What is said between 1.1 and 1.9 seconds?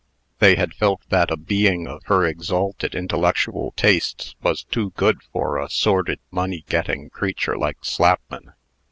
a being